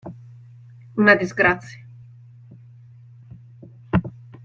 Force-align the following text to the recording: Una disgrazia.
Una 1.03 1.15
disgrazia. 1.15 1.85